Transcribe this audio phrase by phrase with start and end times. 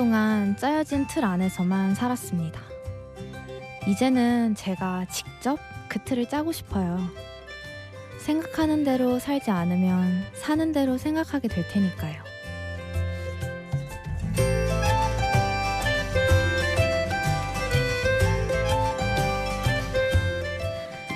[0.00, 2.58] 동안 짜여진 틀 안에서만 살았습니다.
[3.86, 5.58] 이제는 제가 직접
[5.90, 7.06] 그 틀을 짜고 싶어요.
[8.18, 12.22] 생각하는 대로 살지 않으면 사는 대로 생각하게 될 테니까요.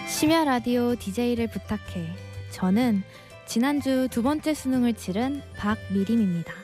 [0.06, 2.06] 심야 라디오 DJ를 부탁해.
[2.50, 3.02] 저는
[3.46, 6.63] 지난주 두 번째 수능을 치른 박미림입니다.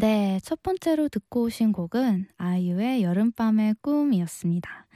[0.00, 4.86] 네, 첫 번째로 듣고 오신 곡은 아이유의 여름밤의 꿈이었습니다.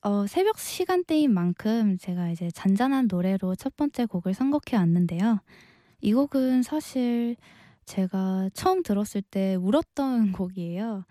[0.00, 5.40] 어, 새벽 시간대인 만큼 제가 이제 잔잔한 노래로 첫 번째 곡을 선곡해 왔는데요.
[6.00, 7.36] 이 곡은 사실
[7.84, 11.04] 제가 처음 들었을 때 울었던 곡이에요.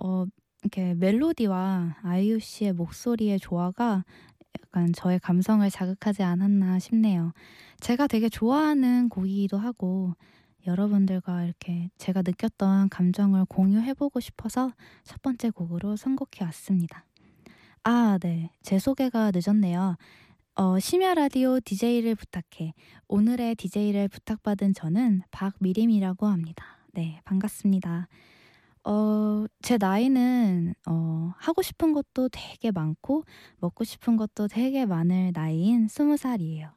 [0.00, 0.24] 어,
[0.64, 4.04] 이렇게 멜로디와 아이유 씨의 목소리의 조화가
[4.60, 7.34] 약간 저의 감성을 자극하지 않았나 싶네요.
[7.78, 10.16] 제가 되게 좋아하는 곡이기도 하고
[10.66, 17.04] 여러분들과 이렇게 제가 느꼈던 감정을 공유해보고 싶어서 첫 번째 곡으로 선곡해 왔습니다.
[17.82, 18.50] 아, 네.
[18.62, 19.96] 제 소개가 늦었네요.
[20.56, 22.74] 어, 심야 라디오 DJ를 부탁해.
[23.08, 26.64] 오늘의 DJ를 부탁받은 저는 박미림이라고 합니다.
[26.92, 28.08] 네, 반갑습니다.
[28.84, 33.24] 어, 제 나이는 어, 하고 싶은 것도 되게 많고
[33.58, 36.70] 먹고 싶은 것도 되게 많을 나이인 스무 살이에요.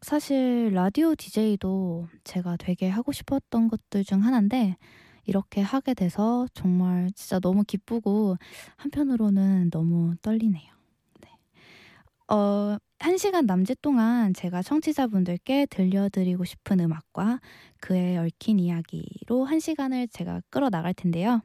[0.00, 4.76] 사실 라디오 DJ도 제가 되게 하고 싶었던 것들 중 하나인데
[5.24, 8.36] 이렇게 하게 돼서 정말 진짜 너무 기쁘고
[8.76, 10.72] 한편으로는 너무 떨리네요.
[11.20, 12.34] 네.
[12.34, 17.40] 어, 한 시간 남짓 동안 제가 청취자분들께 들려드리고 싶은 음악과
[17.80, 21.42] 그에 얽힌 이야기로 한 시간을 제가 끌어 나갈 텐데요.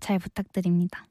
[0.00, 1.06] 잘 부탁드립니다.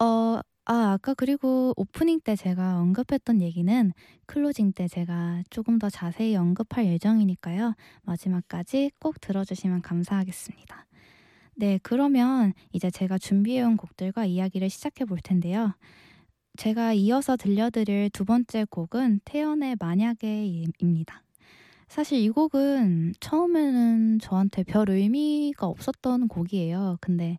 [0.00, 3.92] 어, 아, 아까 그리고 오프닝 때 제가 언급했던 얘기는
[4.26, 7.74] 클로징 때 제가 조금 더 자세히 언급할 예정이니까요.
[8.02, 10.86] 마지막까지 꼭 들어주시면 감사하겠습니다.
[11.56, 15.74] 네, 그러면 이제 제가 준비해온 곡들과 이야기를 시작해 볼 텐데요.
[16.56, 21.22] 제가 이어서 들려드릴 두 번째 곡은 태연의 만약에입니다.
[21.88, 26.98] 사실 이 곡은 처음에는 저한테 별 의미가 없었던 곡이에요.
[27.00, 27.38] 근데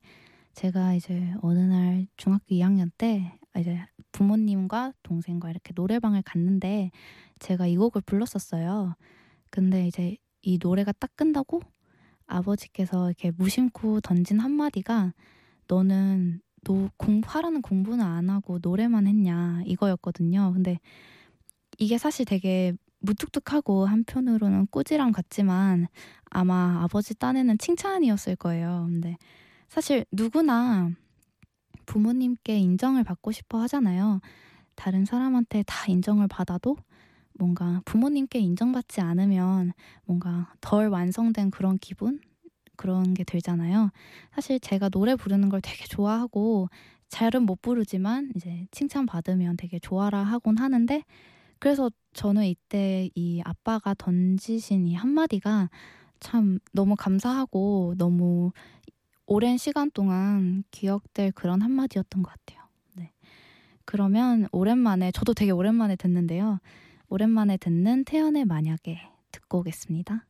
[0.54, 3.80] 제가 이제 어느 날 중학교 2학년 때 이제
[4.12, 6.92] 부모님과 동생과 이렇게 노래방을 갔는데
[7.40, 8.96] 제가 이 곡을 불렀었어요.
[9.50, 11.62] 근데 이제 이 노래가 딱 끝나고
[12.26, 15.14] 아버지께서 이렇게 무심코 던진 한마디가
[15.68, 20.54] 너는 너 공부하라는 공부는 안 하고 노래만 했냐 이거였거든요.
[20.54, 20.80] 근데
[21.78, 25.88] 이게 사실 되게 무뚝뚝하고 한편으로는 꾸지람 같지만
[26.30, 28.86] 아마 아버지 딴에는 칭찬이었을 거예요.
[28.90, 29.18] 근데
[29.74, 30.92] 사실 누구나
[31.88, 34.20] 부모님께 인정을 받고 싶어 하잖아요.
[34.76, 36.78] 다른 사람한테 다 인정을 받아도
[37.40, 39.74] 뭔가 부모님께 인정받지 않으면
[40.06, 42.20] 뭔가 덜 완성된 그런 기분?
[42.76, 43.90] 그런 게 들잖아요.
[44.36, 46.70] 사실 제가 노래 부르는 걸 되게 좋아하고
[47.10, 51.04] 잘은 못 부르지만 이제 칭찬받으면 되게 좋아라 하곤 하는데
[51.58, 55.72] 그래서 저는 이때 이 아빠가 던지신 이 한마디가
[56.20, 58.52] 참 너무 감사하고 너무
[59.26, 62.68] 오랜 시간 동안 기억될 그런 한마디였던 것 같아요.
[62.96, 63.12] 네.
[63.86, 66.60] 그러면 오랜만에 저도 되게 오랜만에 듣는데요.
[67.08, 69.00] 오랜만에 듣는 태연의 만약에
[69.32, 70.26] 듣고 오겠습니다.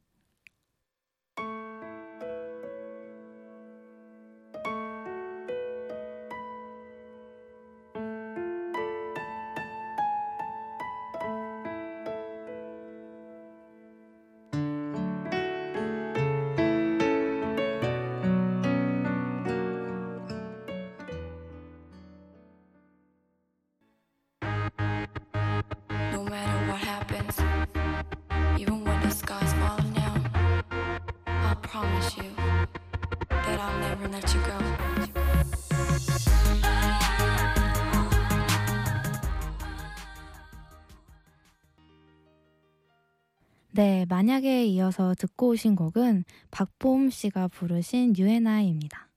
[43.75, 49.09] 네, 만약에 이어서 듣고 오신 곡은 박보험 씨가 부르신 UNI입니다.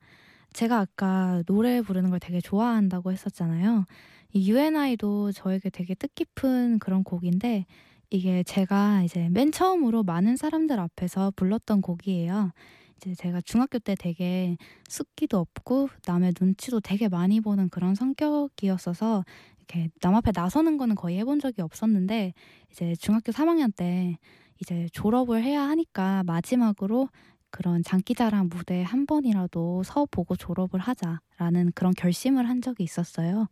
[0.55, 3.85] 제가 아까 노래 부르는 걸 되게 좋아한다고 했었잖아요.
[4.33, 7.67] 이 UNI도 저에게 되게 뜻깊은 그런 곡인데
[8.09, 12.53] 이게 제가 이제 맨 처음으로 많은 사람들 앞에서 불렀던 곡이에요.
[12.97, 14.57] 이제 제가 중학교 때 되게
[14.89, 19.23] 숫기도 없고 남의 눈치도 되게 많이 보는 그런 성격이었어서
[19.59, 22.33] 이렇게 남 앞에 나서는 거는 거의 해본 적이 없었는데
[22.71, 24.17] 이제 중학교 3학년 때
[24.61, 27.09] 이제 졸업을 해야 하니까 마지막으로
[27.51, 33.49] 그런 장기자랑 무대 한 번이라도 서 보고 졸업을 하자라는 그런 결심을 한 적이 있었어요.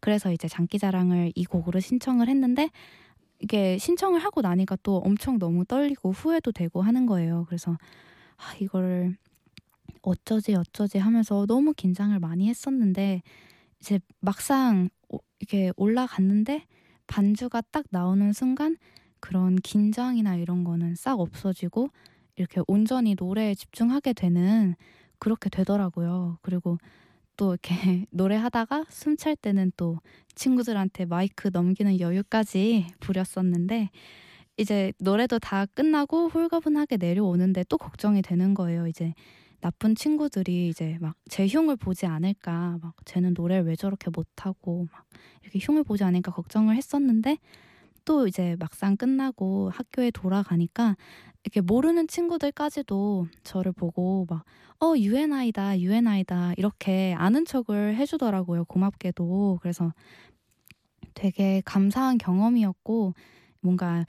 [0.00, 2.70] 그래서 이제 장기자랑을 이 곡으로 신청을 했는데
[3.40, 7.44] 이게 신청을 하고 나니까 또 엄청 너무 떨리고 후회도 되고 하는 거예요.
[7.46, 7.76] 그래서
[8.36, 9.16] 아, 이거를
[10.02, 13.22] 어쩌지 어쩌지 하면서 너무 긴장을 많이 했었는데
[13.80, 14.88] 이제 막상
[15.38, 16.64] 이렇게 올라갔는데
[17.06, 18.76] 반주가 딱 나오는 순간
[19.20, 21.88] 그런 긴장이나 이런 거는 싹 없어지고
[22.36, 24.74] 이렇게 온전히 노래에 집중하게 되는
[25.18, 26.38] 그렇게 되더라고요.
[26.42, 26.78] 그리고
[27.36, 29.98] 또 이렇게 노래하다가 숨 찰 때는 또
[30.34, 33.90] 친구들한테 마이크 넘기는 여유까지 부렸었는데
[34.58, 38.86] 이제 노래도 다 끝나고 홀가분하게 내려오는데 또 걱정이 되는 거예요.
[38.88, 39.14] 이제
[39.60, 45.04] 나쁜 친구들이 이제 막 제 흉을 보지 않을까, 막 쟤는 노래를 왜 저렇게 못하고 막
[45.42, 47.38] 이렇게 흉을 보지 않을까 걱정을 했었는데
[48.06, 50.96] 또 이제 막상 끝나고 학교에 돌아가니까
[51.44, 54.44] 이렇게 모르는 친구들까지도 저를 보고 막,
[54.80, 58.64] 어, UNI다, UNI다, 이렇게 아는 척을 해주더라고요.
[58.64, 59.58] 고맙게도.
[59.60, 59.92] 그래서
[61.14, 63.14] 되게 감사한 경험이었고,
[63.60, 64.06] 뭔가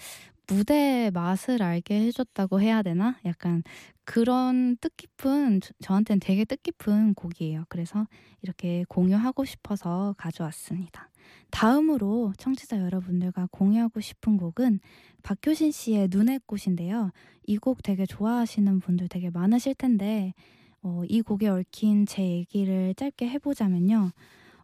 [0.48, 3.20] 무대의 맛을 알게 해줬다고 해야 되나?
[3.26, 3.64] 약간
[4.06, 7.66] 그런 뜻깊은, 저한테는 되게 뜻깊은 곡이에요.
[7.70, 8.08] 그래서
[8.42, 11.10] 이렇게 공유하고 싶어서 가져왔습니다.
[11.52, 14.80] 다음으로 청취자 여러분들과 공유하고 싶은 곡은
[15.24, 17.12] 박효신 씨의 눈의 꽃인데요.
[17.48, 20.34] 이 곡 되게 좋아하시는 분들 되게 많으실 텐데,
[20.82, 24.12] 어, 이 곡에 얽힌 제 얘기를 짧게 해보자면요.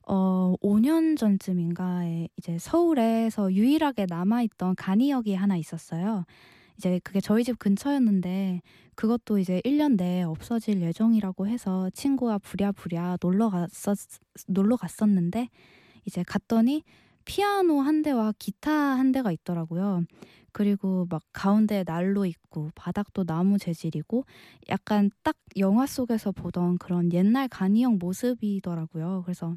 [0.07, 6.25] 어, 5년 전쯤인가에 이제 서울에서 유일하게 남아있던 간이역이 하나 있었어요.
[6.77, 8.62] 이제 그게 저희 집 근처였는데
[8.95, 13.98] 그것도 이제 1년 내에 없어질 예정이라고 해서 친구와 부랴부랴 놀러 갔었
[14.48, 15.50] 놀러 갔었는데
[16.05, 16.83] 이제 갔더니
[17.25, 20.03] 피아노 한 대와 기타 한 대가 있더라고요.
[20.51, 24.25] 그리고 막 가운데 난로 있고 바닥도 나무 재질이고
[24.69, 29.23] 약간 딱 영화 속에서 보던 그런 옛날 간이형 모습이더라고요.
[29.25, 29.55] 그래서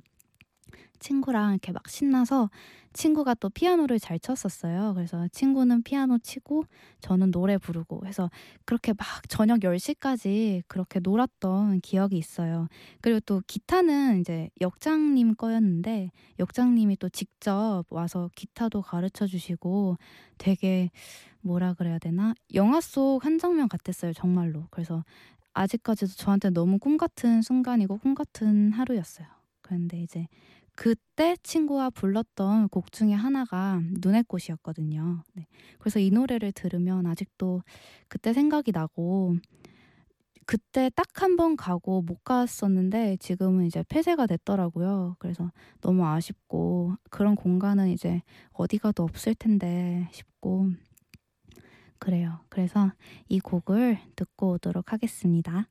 [0.99, 2.51] 친구랑 이렇게 막 신나서
[2.93, 4.95] 친구가 또 피아노를 잘 쳤었어요.
[4.95, 6.65] 그래서 친구는 피아노 치고
[7.01, 8.31] 저는 노래 부르고 해서
[8.65, 12.69] 그렇게 막 저녁 10시까지 그렇게 놀았던 기억이 있어요.
[13.03, 19.99] 그리고 또 기타는 이제 역장님 거였는데 역장님이 또 직접 와서 기타도 가르쳐 주시고
[20.39, 20.91] 되게
[21.43, 22.35] 뭐라 그래야 되나?
[22.55, 24.67] 영화 속 한 장면 같았어요, 정말로.
[24.71, 25.05] 그래서
[25.55, 29.27] 아직까지도 저한테 너무 꿈 같은 순간이고 꿈 같은 하루였어요.
[29.63, 30.29] 그런데 이제
[30.77, 35.23] 그때 친구와 불렀던 곡 중에 하나가 눈의 꽃이었거든요.
[35.35, 35.47] 네.
[35.79, 37.63] 그래서 이 노래를 들으면 아직도
[38.09, 39.37] 그때 생각이 나고
[40.47, 45.17] 그때 딱 한 번 가고 못 갔었는데 지금은 이제 폐쇄가 됐더라고요.
[45.19, 45.51] 그래서
[45.81, 50.71] 너무 아쉽고 그런 공간은 이제 어디 가도 없을 텐데 싶고
[51.99, 52.41] 그래요.
[52.49, 52.93] 그래서
[53.29, 55.69] 이 곡을 듣고 오도록 하겠습니다.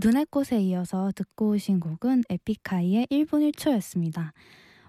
[0.00, 4.32] 눈의 꽃에 이어서 듣고 오신 곡은 에픽하이의 1분 1초였습니다.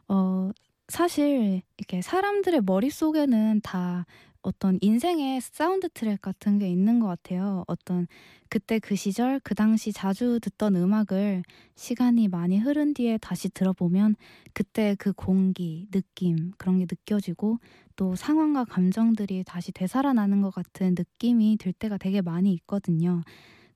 [0.08, 0.51] 어,
[0.88, 4.06] 사실 이렇게 사람들의 머릿속에는 다
[4.41, 7.63] 어떤 인생의 사운드 트랙 같은 게 있는 것 같아요.
[7.67, 8.07] 어떤
[8.50, 11.43] 그때 그 시절 그 당시 자주 듣던 음악을
[11.75, 14.15] 시간이 많이 흐른 뒤에 다시 들어보면
[14.53, 17.60] 그때 그 공기, 느낌 그런 게 느껴지고
[17.95, 23.21] 또 상황과 감정들이 다시 되살아나는 것 같은 느낌이 들 때가 되게 많이 있거든요.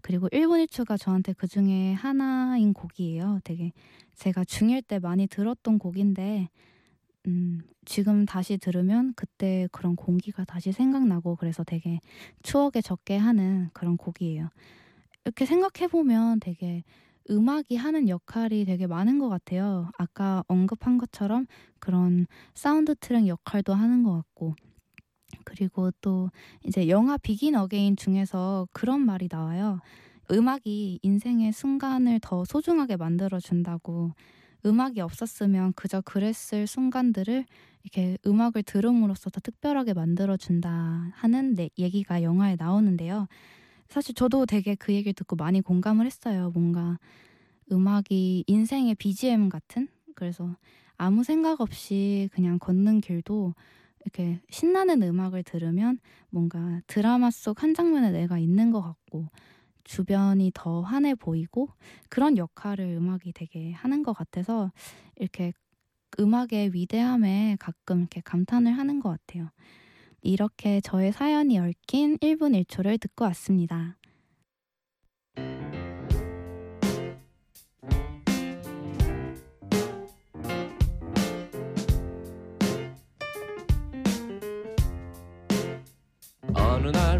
[0.02, 3.40] 그리고 1분 1초가 저한테 그 중에 하나인 곡이에요.
[3.44, 3.72] 되게
[4.16, 6.50] 제가 중1 때 많이 들었던 곡인데
[7.28, 12.00] 음, 지금 다시 들으면 그때 그런 공기가 다시 생각나고 그래서 되게
[12.44, 14.50] 추억에 적게 하는 그런 곡이에요.
[15.26, 16.84] 이렇게 생각해보면 되게
[17.30, 19.90] 음악이 하는 역할이 되게 많은 것 같아요.
[19.98, 21.48] 아까 언급한 것처럼
[21.80, 24.56] 그런 사운드 트랙 역할도 하는 것 같고.
[25.44, 26.30] 그리고 또
[26.66, 29.80] 이제 영화 Begin Again 중에서 그런 말이 나와요.
[30.32, 34.14] 음악이 인생의 순간을 더 소중하게 만들어준다고.
[34.66, 37.46] 음악이 없었으면 그저 그랬을 순간들을
[37.84, 43.28] 이렇게 음악을 들음으로써 더 특별하게 만들어준다 하는 네, 얘기가 영화에 나오는데요.
[43.90, 46.52] 사실 저도 되게 그 얘기를 듣고 많이 공감을 했어요.
[46.54, 46.98] 뭔가
[47.72, 49.88] 음악이 인생의 BGM 같은?
[50.16, 50.56] 그래서
[50.98, 53.54] 아무 생각 없이 그냥 걷는 길도
[54.02, 59.30] 이렇게 신나는 음악을 들으면 뭔가 드라마 속 한 장면에 내가 있는 것 같고
[59.86, 61.70] 주변이 더 환해 보이고
[62.10, 64.72] 그런 역할을 음악이 되게 하는 것 같아서
[65.16, 65.54] 이렇게
[66.20, 69.50] 음악의 위대함에 가끔 이렇게 감탄을 하는 것 같아요.
[70.22, 73.98] 이렇게 저의 사연이 얽힌 1분 1초를 듣고 왔습니다.
[86.54, 87.20] 어느 날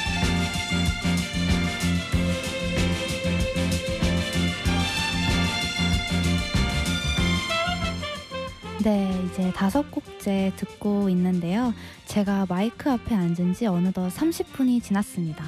[8.83, 11.71] 네, 이제 다섯 곡째 듣고 있는데요.
[12.07, 15.45] 제가 마이크 앞에 앉은 지 어느덧 30분이 지났습니다.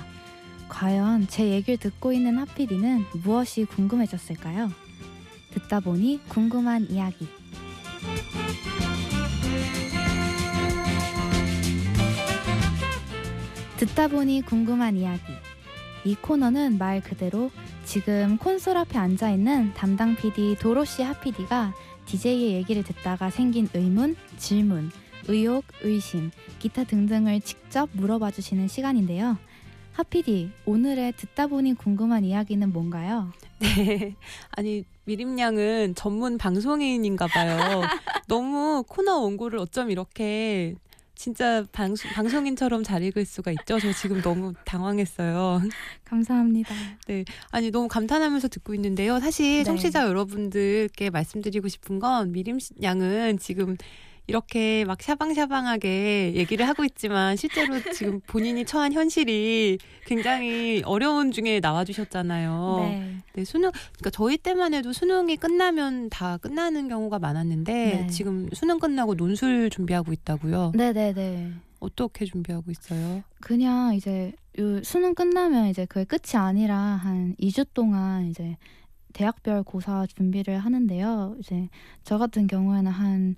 [0.69, 4.69] 과연 제 얘기를 듣고 있는 하피디는 무엇이 궁금해졌을까요?
[5.51, 7.27] 듣다 보니 궁금한 이야기.
[13.77, 15.23] 듣다 보니 궁금한 이야기.
[16.05, 17.49] 이 코너는 말 그대로
[17.83, 21.73] 지금 콘솔 앞에 앉아 있는 담당 PD 도로시 하피디가
[22.05, 24.91] DJ의 얘기를 듣다가 생긴 의문, 질문,
[25.27, 29.37] 의혹, 의심, 기타 등등을 직접 물어봐 주시는 시간인데요.
[29.93, 33.31] 하피디, 오늘의 듣다 보니 궁금한 이야기는 뭔가요?
[33.59, 34.15] 네.
[34.51, 37.81] 아니, 미림양은 전문 방송인인가 봐요.
[38.27, 40.75] 너무 코너 원고를 어쩜 이렇게
[41.15, 43.79] 진짜 방송, 방송인처럼 잘 읽을 수가 있죠.
[43.79, 45.61] 저 지금 너무 당황했어요.
[46.03, 46.73] 감사합니다.
[47.07, 47.23] 네.
[47.51, 49.19] 아니, 너무 감탄하면서 듣고 있는데요.
[49.19, 49.63] 사실 네.
[49.63, 53.77] 청취자 여러분들께 말씀드리고 싶은 건 미림 양은 지금
[54.27, 62.77] 이렇게 막 샤방샤방하게 얘기를 하고 있지만 실제로 지금 본인이 처한 현실이 굉장히 어려운 중에 나와주셨잖아요.
[62.79, 63.17] 네.
[63.33, 68.07] 네, 수능, 그러니까 저희 때만 해도 수능이 끝나면 다 끝나는 경우가 많았는데 네.
[68.07, 70.71] 지금 수능 끝나고 논술 준비하고 있다고요.
[70.75, 71.51] 네네네.
[71.79, 73.23] 어떻게 준비하고 있어요?
[73.41, 78.55] 그냥 이제 요 수능 끝나면 이제 그게 끝이 아니라 한 2주 동안 이제
[79.13, 81.37] 대학별 고사 준비를 하는데요.
[81.39, 81.69] 이제
[82.03, 83.35] 저 같은 경우에는 한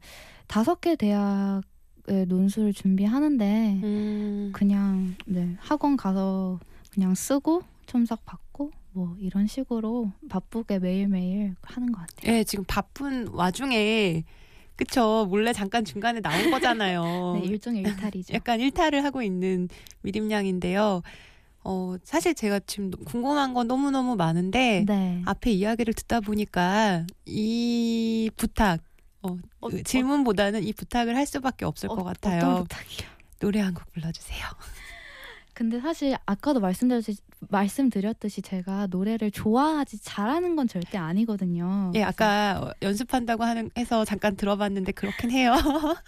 [0.48, 1.62] 다섯 개 대학
[2.08, 6.60] 의 논술을 준비하는데 음, 그냥 네, 학원 가서
[6.92, 12.32] 그냥 쓰고 첨삭 받고 뭐 이런 식으로 바쁘게 매일매일 하는 것 같아요.
[12.32, 14.24] 네, 지금 바쁜 와중에
[14.76, 17.40] 그쵸 몰래 잠깐 중간에 나온 거잖아요.
[17.42, 18.34] 네, 일종의 일탈이죠.
[18.36, 19.68] 약간 일탈을 하고 있는
[20.02, 21.02] 미림양인데요.
[21.68, 25.22] 어, 사실 제가 지금 궁금한 건 너무너무 많은데 네.
[25.26, 28.82] 앞에 이야기를 듣다 보니까 이 부탁
[29.24, 32.40] 어, 어, 그 질문보다는 이 부탁을 할 수밖에 없을 어, 것 같아요.
[32.44, 33.10] 어떤 부탁이요?
[33.40, 34.46] 노래 한 곡 불러주세요.
[35.56, 41.94] 근데 사실 아까도 말씀드렸듯이, 말씀드렸듯이 제가 노래를 좋아하지 잘하는 건 절대 아니거든요.
[41.96, 45.54] 예, 아까 어, 연습한다고 하는 해서 잠깐 들어봤는데 그렇긴 해요.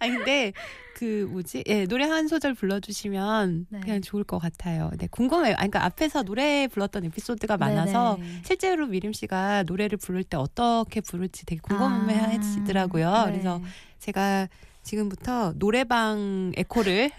[0.00, 0.52] 아니 근데
[0.96, 1.62] 그 뭐지?
[1.68, 3.80] 예, 노래 한 소절 불러주시면 네.
[3.80, 4.90] 그냥 좋을 것 같아요.
[4.98, 5.54] 네, 궁금해요.
[5.56, 8.42] 아니, 그러니까 앞에서 노래 불렀던 에피소드가 많아서 네네.
[8.44, 13.08] 실제로 미림 씨가 노래를 부를 때 어떻게 부를지 되게 궁금해하시더라고요.
[13.08, 13.32] 아, 네.
[13.32, 13.60] 그래서
[14.00, 14.48] 제가
[14.82, 17.12] 지금부터 노래방 에코를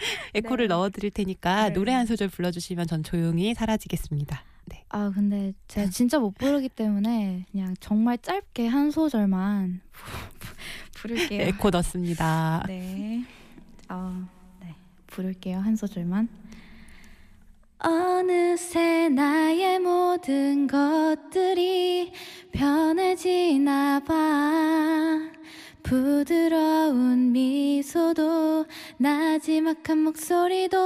[0.34, 0.74] 에코를 네.
[0.74, 1.74] 넣어드릴 테니까 네.
[1.74, 4.42] 노래 한 소절 불러주시면 전 조용히 사라지겠습니다.
[4.66, 4.84] 네.
[4.88, 9.80] 아 근데 제가 진짜 못 부르기 때문에 그냥 정말 짧게 한 소절만
[10.94, 11.42] 부를게요.
[11.42, 12.62] 에코 넣습니다.
[12.68, 13.24] 네.
[13.88, 14.28] 아,
[14.60, 14.74] 네.
[15.06, 15.58] 부를게요.
[15.58, 16.28] 한 소절만.
[17.82, 22.12] 어느새 나의 모든 것들이
[22.52, 25.29] 변해지나 봐.
[25.90, 28.64] 부드러운 미소도
[28.98, 30.76] 나지막한 목소리도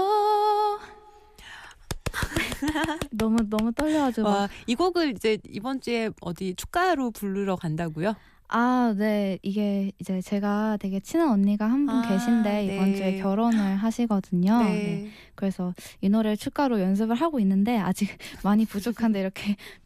[3.13, 8.15] 너무 너무 떨려가지고 와, 이 곡을 이제 이번 주에 어디 축가로 부르러 간다고요?
[8.57, 9.37] 아, 네.
[9.43, 12.97] 이게 이제 제가 되게 친한 언니가 한 분 아, 계신데 이번 네.
[12.97, 14.63] 주에 결혼을 하시거든요.
[14.63, 15.09] 네.
[15.35, 18.09] 그래서 이 노래를 축가로 연습을 하고 있는데 아직
[18.45, 19.57] 많이 부족한데 이렇게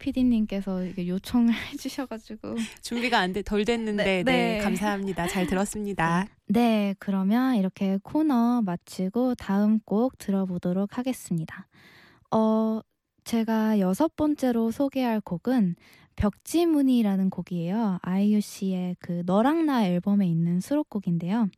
[0.85, 4.59] 이게 요청을 해주셔가지고 준비가 안 돼, 덜 됐는데, 네, 네, 네.
[4.59, 5.29] 감사합니다.
[5.29, 6.27] 잘 들었습니다.
[6.49, 11.67] 네, 그러면 이렇게 코너 마치고 다음 곡 들어보도록 하겠습니다.
[12.31, 12.81] 어,
[13.25, 15.77] 제가 여섯 번째로 소개할 곡은
[16.19, 18.01] 벽지무늬라는 곡이에요.
[18.03, 21.49] 아이유 씨의 그 너랑 나 앨범에 있는 수록곡인데요.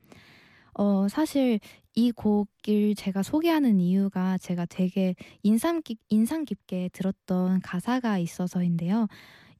[0.74, 1.60] 어, 사실
[1.94, 9.08] 이 곡을 제가 소개하는 이유가 제가 되게 인상, 깊, 인상 깊게 들었던 가사가 있어서인데요.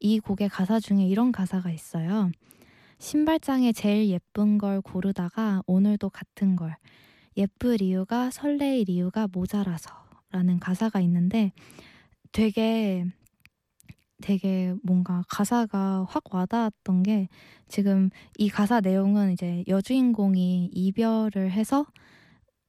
[0.00, 2.30] 이 곡의 가사 중에 이런 가사가 있어요.
[2.98, 6.76] 신발장에 제일 예쁜 걸 고르다가 오늘도 같은 걸.
[7.38, 9.90] 예쁠 이유가 설레일 이유가 모자라서.
[10.30, 11.52] 라는 가사가 있는데
[12.30, 13.04] 되게
[14.20, 17.28] 되게 뭔가 가사가 확 와닿았던 게
[17.68, 21.86] 지금 이 가사 내용은 이제 여주인공이 이별을 해서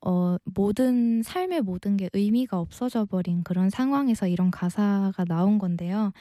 [0.04, 6.12] 어 모든 삶의 모든 게 의미가 없어져 버린 그런 상황에서 이런 가사가 나온 건데요.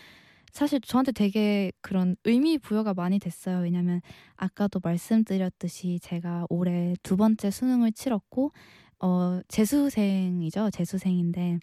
[0.53, 3.61] 사실 저한테 되게 그런 의미 부여가 많이 됐어요.
[3.61, 4.01] 왜냐면
[4.37, 8.53] 아까도 말씀드렸듯이 제가 올해 두 번째 수능을 치렀고
[9.01, 10.71] 어 재수생이죠.
[10.71, 11.61] 재수생인데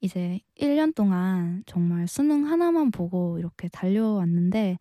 [0.00, 4.78] 이제 1년 동안 정말 수능 하나만 보고 이렇게 달려왔는데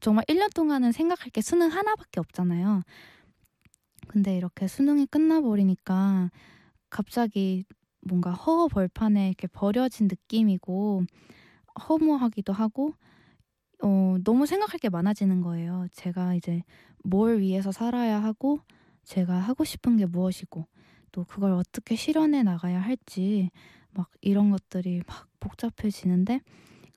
[0.00, 2.82] 정말 1년 동안은 생각할 게 수능 하나밖에 없잖아요.
[4.06, 6.30] 근데 이렇게 수능이 끝나버리니까
[6.90, 7.64] 갑자기
[8.00, 11.02] 뭔가 허허벌판에 이렇게 버려진 느낌이고
[11.88, 12.94] 허무하기도 하고
[13.82, 15.86] 어, 너무 생각할 게 많아지는 거예요.
[15.92, 16.62] 제가 이제
[17.04, 18.60] 뭘 위해서 살아야 하고
[19.04, 20.66] 제가 하고 싶은 게 무엇이고
[21.12, 23.50] 또 그걸 어떻게 실현해 나가야 할지
[23.98, 26.40] 막 이런 것들이 막 복잡해지는데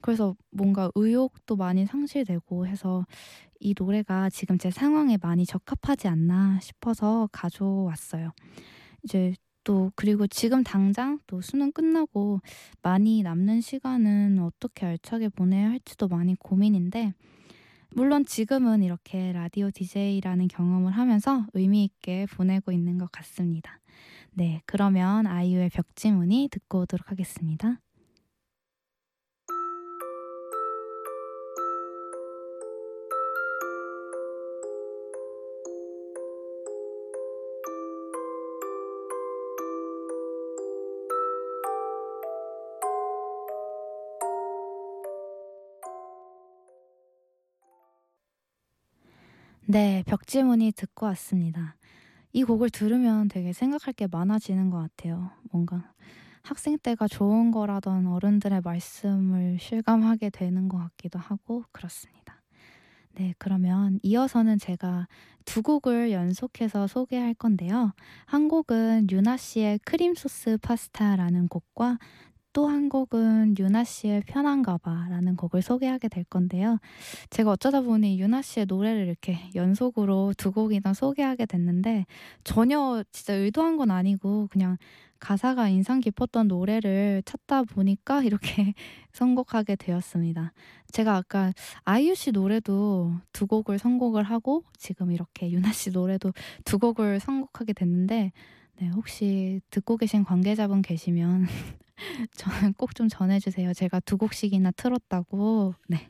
[0.01, 3.05] 그래서 뭔가 의욕도 많이 상실되고 해서
[3.59, 8.31] 이 노래가 지금 제 상황에 많이 적합하지 않나 싶어서 가져왔어요.
[9.03, 9.33] 이제
[9.63, 12.39] 또 그리고 지금 당장 또 수능 끝나고
[12.83, 17.13] 많이 남는 시간은 어떻게 알차게 보내야 할지도 많이 고민인데
[17.93, 23.80] 물론 지금은 이렇게 라디오 DJ라는 경험을 하면서 의미 있게 보내고 있는 것 같습니다.
[24.33, 27.81] 네, 그러면 아이유의 벽지무늬 듣고 오도록 하겠습니다.
[49.65, 51.75] 네, 벽지무늬 듣고 왔습니다.
[52.33, 55.31] 이 곡을 들으면 되게 생각할 게 많아지는 것 같아요.
[55.51, 55.91] 뭔가
[56.43, 62.41] 학생 때가 좋은 거라던 어른들의 말씀을 실감하게 되는 것 같기도 하고 그렇습니다.
[63.13, 65.07] 네, 그러면 이어서는 제가
[65.45, 67.93] 두 곡을 연속해서 소개할 건데요.
[68.25, 71.97] 한 곡은 유나 씨의 크림 소스 파스타라는 곡과
[72.53, 76.79] 또 한 곡은 유나 씨의 편한가 봐라는 곡을 소개하게 될 건데요.
[77.29, 82.05] 제가 어쩌다 보니 유나 씨의 노래를 이렇게 연속으로 두 곡이나 소개하게 됐는데
[82.43, 84.77] 전혀 진짜 의도한 건 아니고 그냥
[85.19, 88.73] 가사가 인상 깊었던 노래를 찾다 보니까 이렇게
[89.13, 90.51] 선곡하게 되었습니다.
[90.91, 91.53] 제가 아까
[91.85, 96.33] 아이유 씨 노래도 두 곡을 선곡을 하고 지금 이렇게 유나 씨 노래도
[96.65, 98.31] 두 곡을 선곡하게 됐는데
[98.81, 101.45] 네, 혹시 듣고 계신 관계자분 계시면
[102.35, 103.73] 저는 꼭 좀 전해주세요.
[103.75, 105.75] 제가 두 곡씩이나 틀었다고.
[105.87, 106.09] 네.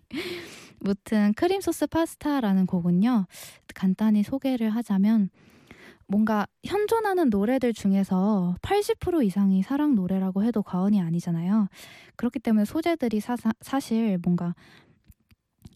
[0.79, 3.25] 무튼 크림 소스 파스타라는 곡은요.
[3.75, 5.29] 간단히 소개를 하자면
[6.07, 11.67] 뭔가 현존하는 노래들 중에서 80% 이상이 사랑 노래라고 해도 과언이 아니잖아요.
[12.15, 14.55] 그렇기 때문에 소재들이 사, 사실 뭔가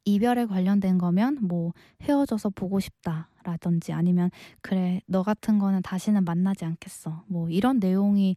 [0.06, 4.30] 이별에 관련된 거면 뭐 헤어져서 보고 싶다 라든지 아니면
[4.62, 8.36] 그래 너 같은 거는 다시는 만나지 않겠어 뭐 이런 내용이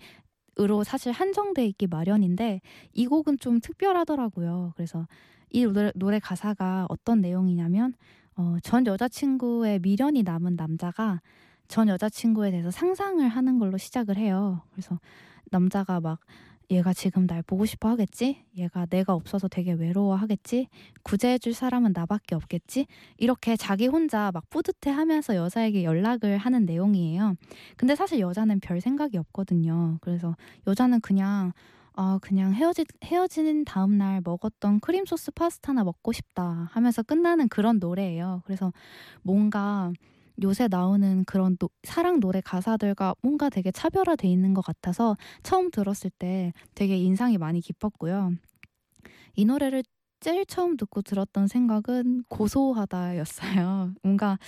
[0.61, 2.61] 으로 사실 한정돼 있기 마련인데
[2.93, 4.73] 이 곡은 좀 특별하더라고요.
[4.75, 5.07] 그래서
[5.51, 7.95] 이 노래, 노래 가사가 어떤 내용이냐면
[8.35, 11.21] 어, 전 여자친구의 미련이 남은 남자가
[11.69, 14.63] 전 여자친구에 대해서 상상을 하는 걸로 시작을 해요.
[14.73, 14.99] 그래서
[15.51, 16.19] 남자가 막
[16.71, 18.45] 얘가 지금 날 보고 싶어 하겠지?
[18.57, 20.69] 얘가 내가 없어서 되게 외로워 하겠지?
[21.03, 22.87] 구제해줄 사람은 나밖에 없겠지?
[23.17, 27.37] 이렇게 자기 혼자 막 뿌듯해 하면서 여자에게 연락을 하는 내용이에요.
[27.77, 29.99] 근데 사실 여자는 별 생각이 없거든요.
[30.03, 31.53] 그래서 여자는 그냥
[31.95, 38.43] 아, 그냥 헤어지, 헤어진 다음날 먹었던 크림소스 파스타나 먹고 싶다 하면서 끝나는 그런 노래예요.
[38.45, 38.73] 그래서
[39.23, 39.93] 뭔가
[40.43, 46.11] 요새 나오는 그런 노, 사랑 노래 가사들과 뭔가 되게 차별화돼 있는 것 같아서 처음 들었을
[46.19, 48.33] 때 되게 인상이 많이 깊었고요.
[49.35, 49.85] 이 노래를
[50.21, 53.95] 제일 처음 듣고 들었던 생각은 고소하다였어요.
[54.03, 54.39] 뭔가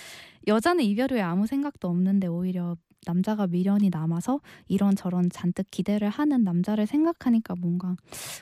[0.47, 6.87] 여자는 이별 후에 아무 생각도 없는데 오히려 남자가 미련이 남아서 이런저런 잔뜩 기대를 하는 남자를
[6.87, 7.95] 생각하니까 뭔가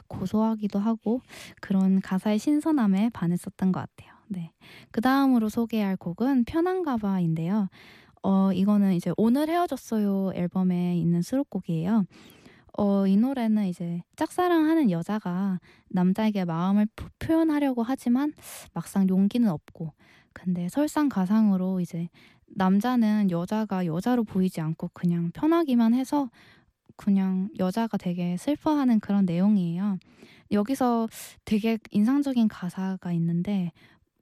[0.07, 1.21] 고소하기도 하고
[1.62, 4.18] 그런 가사의 신선함에 반했었던 것 같아요.
[4.30, 4.52] 네.
[4.92, 7.68] 그 다음으로 소개할 곡은 편한가 봐인데요.
[8.22, 12.06] 어, 이거는 이제 오늘 헤어졌어요 앨범에 있는 수록곡이에요.
[12.78, 16.88] 어, 이 노래는 이제 짝사랑하는 여자가 남자에게 마음을
[17.18, 18.34] 표현하려고 하지만
[18.74, 19.94] 막상 용기는 없고
[20.34, 22.10] 근데 설상가상으로 이제
[22.48, 26.30] 남자는 여자가 여자로 보이지 않고 그냥 편하기만 해서
[26.96, 29.98] 그냥 여자가 되게 슬퍼하는 그런 내용이에요.
[30.52, 31.08] 여기서
[31.46, 33.72] 되게 인상적인 가사가 있는데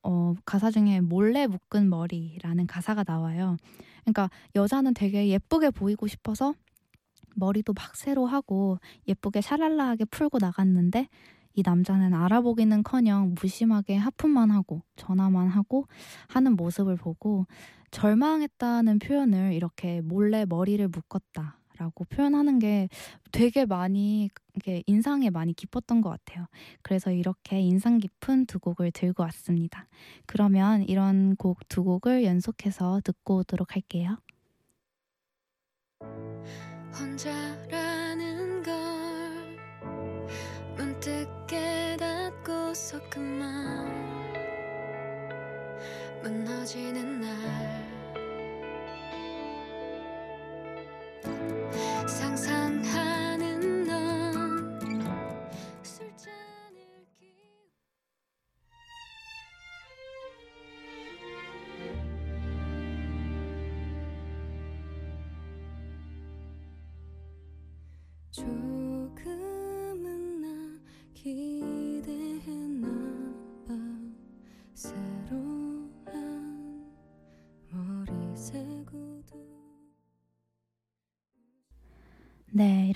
[0.03, 3.57] 어, 가사 중에 몰래 묶은 머리라는 가사가 나와요.
[4.01, 6.53] 그러니까 여자는 되게 예쁘게 보이고 싶어서
[7.35, 11.07] 머리도 막 새로 하고 예쁘게 샤랄라하게 풀고 나갔는데
[11.53, 15.87] 이 남자는 알아보기는 커녕 무심하게 하품만 하고 전화만 하고
[16.27, 17.47] 하는 모습을 보고
[17.91, 21.56] 절망했다는 표현을 이렇게 몰래 머리를 묶었다.
[21.77, 22.89] 라고 표현하는 게
[23.31, 26.47] 되게 많이 이게 인상에 많이 깊었던 것 같아요.
[26.81, 29.87] 그래서 이렇게 인상 깊은 두 곡을 들고 왔습니다.
[30.25, 34.17] 그러면 이런 곡 두 곡을 연속해서 듣고 오도록 할게요.
[36.99, 38.73] 혼자라는 걸
[40.75, 43.87] 문득 깨닫고서 그만
[46.23, 47.76] 무너지는 날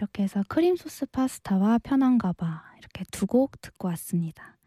[0.02, 2.64] 이렇게 해서 크림 소스 파스타와 편한 가 봐.
[2.80, 4.58] 이렇게 두 곡 듣고 왔습니다.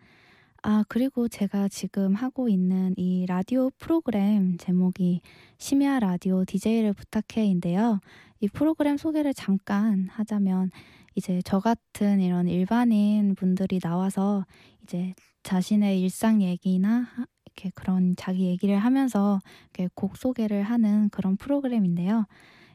[0.63, 5.23] 아, 그리고 제가 지금 하고 있는 이 라디오 프로그램 제목이
[5.59, 7.99] 심야 라디오 DJ를 부탁해인데요.
[8.41, 10.71] 이 프로그램 소개를 잠깐 하자면
[11.17, 14.47] 이제 저 같은 이런 일반인 분들이 나와서
[14.85, 17.09] 이제 자신의 일상 얘기나
[17.45, 19.41] 이렇게 그런 자기 얘기를 하면서
[19.75, 22.25] 이렇게 곡 소개를 하는 그런 프로그램인데요.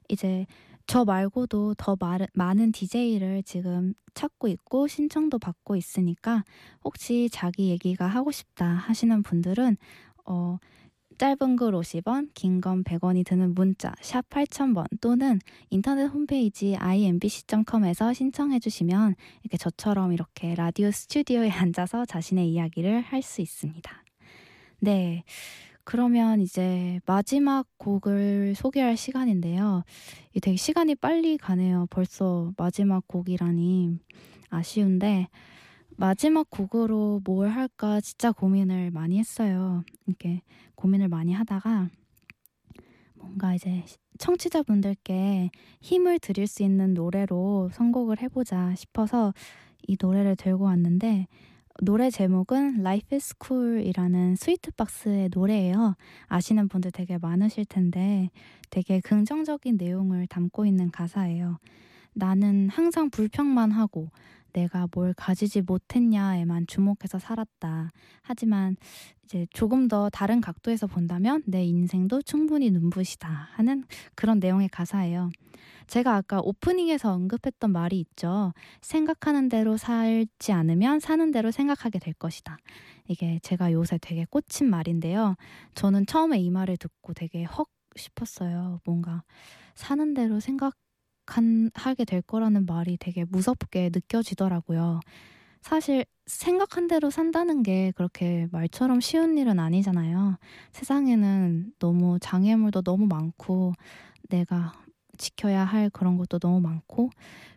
[0.09, 0.45] 이제
[0.89, 6.43] 저 말고도 더 말, 많은 DJ를 지금 찾고 있고 신청도 받고 있으니까
[6.83, 9.77] 혹시 자기 얘기가 하고 싶다 하시는 분들은
[10.25, 10.57] 어,
[11.19, 15.37] 짧은 글 50원, 긴 건 100원이 드는 문자 샵 8000번 또는
[15.69, 23.41] 인터넷 홈페이지 imbc.com에서 신청해 주시면 이렇게 저처럼 이렇게 라디오 스튜디오에 앉아서 자신의 이야기를 할 수
[23.41, 24.03] 있습니다.
[24.79, 25.23] 네.
[25.89, 29.83] 그러면 이제 마지막 곡을 소개할 시간인데요.
[30.39, 31.87] 되게 시간이 빨리 가네요.
[31.89, 33.97] 벌써 마지막 곡이라니
[34.51, 35.29] 아쉬운데
[35.97, 39.83] 마지막 곡으로 뭘 할까 진짜 고민을 많이 했어요.
[40.05, 40.43] 이렇게
[40.75, 41.89] 고민을 많이 하다가
[43.15, 43.83] 뭔가 이제
[44.19, 45.49] 청취자분들께
[45.81, 49.33] 힘을 드릴 수 있는 노래로 선곡을 해보자 싶어서
[49.87, 51.25] 이 노래를 들고 왔는데
[51.81, 55.95] 노래 제목은 Life is Cool이라는 스위트박스의 노래예요.
[56.27, 58.29] 아시는 분들 되게 많으실 텐데
[58.69, 61.57] 되게 긍정적인 내용을 담고 있는 가사예요.
[62.13, 64.09] 나는 항상 불평만 하고
[64.53, 67.91] 내가 뭘 가지지 못했냐에만 주목해서 살았다.
[68.21, 68.77] 하지만
[69.23, 73.83] 이제 조금 더 다른 각도에서 본다면 내 인생도 충분히 눈부시다 하는
[74.15, 75.29] 그런 내용의 가사예요.
[75.87, 78.53] 제가 아까 오프닝에서 언급했던 말이 있죠.
[78.81, 82.57] 생각하는 대로 살지 않으면 사는 대로 생각하게 될 것이다.
[83.07, 85.35] 이게 제가 요새 되게 꽂힌 말인데요.
[85.75, 88.79] 저는 처음에 이 말을 듣고 되게 헉 싶었어요.
[88.85, 89.23] 뭔가
[89.75, 90.75] 사는 대로 생각
[91.73, 94.99] 하게 될 거라는 말이 되게 무섭게 느껴지더라고요.
[95.61, 100.37] 사실 생각한 대로 산다는 게 그렇게 말처럼 쉬운 일은 아니잖아요.
[100.71, 103.73] 세상에는 너무 장애물도 너무 많고
[104.29, 104.73] 내가
[105.17, 107.09] 지켜야 할 그런 것도 너무 많고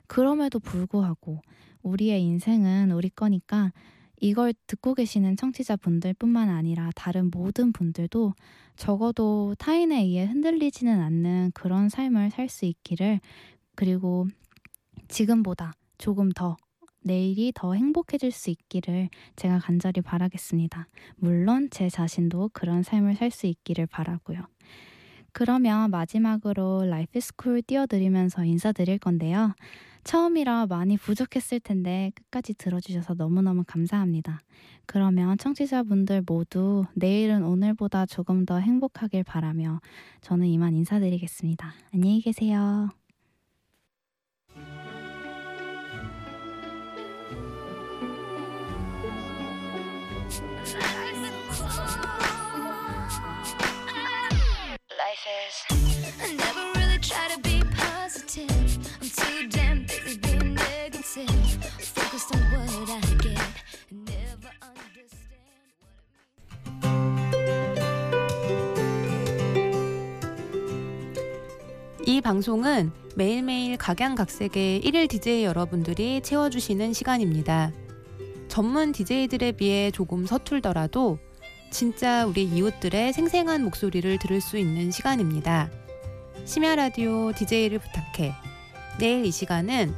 [0.07, 1.41] 그럼에도 불구하고
[1.83, 3.73] 우리의 인생은 우리 거니까
[4.21, 8.35] 이걸 듣고 계시는 청취자분들뿐만 아니라 다른 모든 분들도
[8.77, 13.21] 적어도 타인에 의해 흔들리지는 않는 그런 삶을 살 수 있기를
[13.75, 14.27] 그리고
[15.09, 16.57] 지금보다 조금 더
[17.05, 20.87] 내일이 더 행복해질 수 있기를 제가 간절히 바라겠습니다.
[21.17, 24.41] 물론 제 자신도 그런 삶을 살 수 있기를 바라고요.
[25.33, 29.55] 그러면 마지막으로 Life Is Cool 띄워드리면서 인사드릴 건데요.
[30.05, 34.41] 처음이라 많이 부족했을 텐데 끝까지 들어주셔서 너무너무 감사합니다.
[34.87, 39.81] 그러면 청취자분들 모두 내일은 오늘보다 조금 더 행복하길 바라며
[40.21, 41.73] 저는 이만 인사드리겠습니다.
[41.95, 43.02] 안녕히 계세요.
[55.25, 58.51] I never really try to be positive.
[59.01, 61.31] I'm too damn busy being negative.
[61.95, 63.39] Focused on what I get.
[63.93, 65.47] and Never understand
[71.99, 77.71] what 이 방송은 매일매일 각양각색의 일일 DJ 여러분들이 채워주시는 시간입니다.
[78.49, 81.21] 전문 DJ들에 비해 조금 서툴더라도
[81.73, 85.71] 진짜 우리 이웃들의 생생한 목소리를 들을 수 있는 시간입니다.
[86.45, 88.35] 심야 라디오 DJ를 부탁해.
[88.99, 89.95] 내일 이 시간은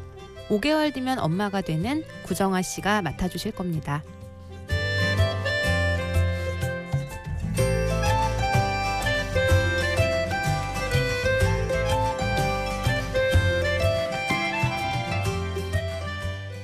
[0.50, 4.04] 5개월 뒤면 엄마가 되는 구정아 씨가 맡아주실 겁니다.